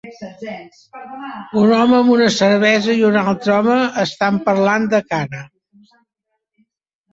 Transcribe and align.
Un 1.63 1.73
home 1.79 1.95
amb 1.97 2.13
una 2.15 2.31
cervesa 2.37 2.97
i 3.01 3.05
un 3.11 3.19
altre 3.23 3.55
home 3.59 3.77
estan 4.07 4.43
parlant 4.49 4.91
de 4.97 5.05
cara. 5.15 5.47